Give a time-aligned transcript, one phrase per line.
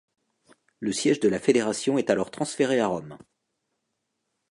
[0.79, 3.19] Le siège de la fédération est alors transféré à Rome.